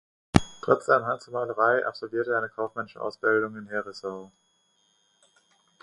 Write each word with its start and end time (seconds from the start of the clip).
Trotz 0.63 0.87
seinem 0.87 1.05
Hang 1.05 1.19
zur 1.19 1.33
Malerei 1.33 1.85
absolvierte 1.85 2.31
er 2.31 2.39
eine 2.39 2.49
kaufmännische 2.49 2.99
Ausbildung 2.99 3.55
in 3.55 3.67
Herisau. 3.67 4.31